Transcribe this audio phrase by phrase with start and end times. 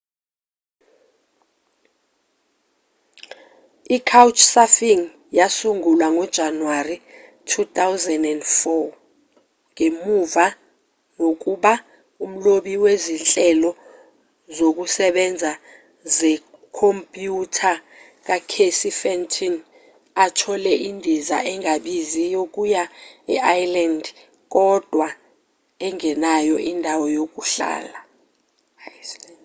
[3.95, 5.03] i-couchsurfing
[5.37, 6.95] yasungulwa ngojanuwari
[7.51, 10.47] 2004 ngemva
[11.17, 11.73] kokuba
[12.25, 13.71] umlobi wezinhlelo
[14.55, 15.51] zokusebenza
[16.15, 17.71] zekhompyutha
[18.35, 19.53] ucasey fenton
[20.25, 22.83] athole indiza engabizi yokuya
[23.35, 24.03] e-iceland
[24.53, 25.07] kodwa
[25.87, 27.99] engenayo indawo yokuhlala